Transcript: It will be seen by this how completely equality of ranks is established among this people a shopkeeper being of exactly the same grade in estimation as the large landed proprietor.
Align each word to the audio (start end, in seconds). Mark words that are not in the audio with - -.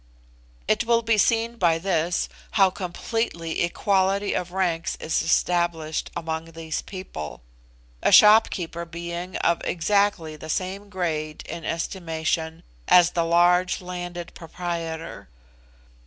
It 0.67 0.83
will 0.83 1.03
be 1.03 1.19
seen 1.19 1.57
by 1.57 1.77
this 1.77 2.27
how 2.53 2.71
completely 2.71 3.61
equality 3.61 4.33
of 4.33 4.51
ranks 4.51 4.95
is 4.99 5.21
established 5.21 6.09
among 6.15 6.45
this 6.45 6.81
people 6.81 7.43
a 8.01 8.11
shopkeeper 8.11 8.83
being 8.83 9.35
of 9.37 9.61
exactly 9.63 10.35
the 10.35 10.49
same 10.49 10.89
grade 10.89 11.43
in 11.45 11.63
estimation 11.65 12.63
as 12.87 13.11
the 13.11 13.23
large 13.23 13.79
landed 13.79 14.33
proprietor. 14.33 15.29